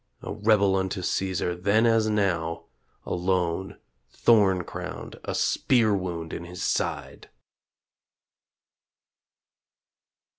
A 0.23 0.33
rebel 0.33 0.75
unto 0.75 1.03
Caesar 1.03 1.55
then 1.55 1.85
as 1.85 2.09
now 2.09 2.65
Alone, 3.05 3.77
thorn 4.09 4.63
crowned, 4.63 5.19
a 5.25 5.35
spear 5.35 5.93
wound 5.93 6.33
in 6.33 6.43
his 6.43 6.63
side! 6.63 7.29